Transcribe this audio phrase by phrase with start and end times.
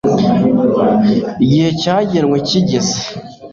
[1.45, 2.97] igihe cyagenwe kigeze